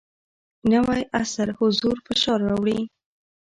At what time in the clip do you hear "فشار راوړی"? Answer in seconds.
2.05-2.79